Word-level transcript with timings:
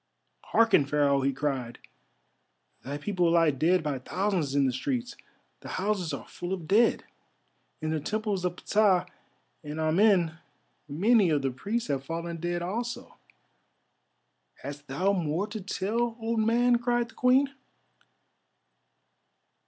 "Hearken, 0.45 0.83
Pharaoh!" 0.87 1.21
he 1.21 1.31
cried, 1.31 1.77
"thy 2.83 2.97
people 2.97 3.29
lie 3.29 3.51
dead 3.51 3.83
by 3.83 3.99
thousands 3.99 4.55
in 4.55 4.65
the 4.65 4.73
streets—the 4.73 5.67
houses 5.69 6.11
are 6.11 6.27
full 6.27 6.53
of 6.53 6.67
dead. 6.67 7.03
In 7.81 7.91
the 7.91 7.99
Temples 7.99 8.43
of 8.43 8.55
Ptah 8.55 9.05
and 9.63 9.79
Amen 9.79 10.39
many 10.89 11.29
of 11.29 11.43
the 11.43 11.51
priests 11.51 11.89
have 11.89 12.03
fallen 12.03 12.37
dead 12.37 12.63
also." 12.63 13.15
"Hast 14.63 14.87
thou 14.87 15.13
more 15.13 15.45
to 15.45 15.61
tell, 15.61 16.17
old 16.19 16.39
man?" 16.39 16.79
cried 16.79 17.09
the 17.09 17.13
Queen. 17.13 17.53